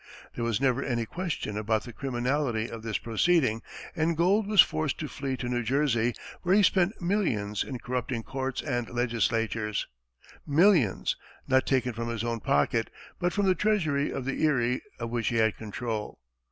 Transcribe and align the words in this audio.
There 0.33 0.43
was 0.43 0.59
never 0.59 0.81
any 0.81 1.05
question 1.05 1.55
about 1.55 1.83
the 1.83 1.93
criminality 1.93 2.67
of 2.67 2.81
this 2.81 2.97
proceeding, 2.97 3.61
and 3.95 4.17
Gould 4.17 4.47
was 4.47 4.59
forced 4.61 4.97
to 4.97 5.07
flee 5.07 5.37
to 5.37 5.47
New 5.47 5.61
Jersey, 5.61 6.15
where 6.41 6.55
he 6.55 6.63
spent 6.63 6.99
millions 6.99 7.63
in 7.63 7.77
corrupting 7.77 8.23
courts 8.23 8.63
and 8.63 8.89
legislatures 8.89 9.85
millions, 10.43 11.17
not 11.47 11.67
taken 11.67 11.93
from 11.93 12.09
his 12.09 12.23
own 12.23 12.39
pocket, 12.39 12.89
but 13.19 13.31
from 13.31 13.45
the 13.45 13.53
treasury 13.53 14.09
of 14.11 14.25
the 14.25 14.43
Erie, 14.43 14.81
of 14.97 15.11
which 15.11 15.27
he 15.27 15.35
had 15.35 15.55
control. 15.55 16.19